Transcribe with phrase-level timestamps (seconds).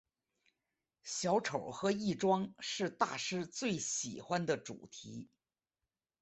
[1.03, 5.29] 小丑和易装是大师最喜欢的主题。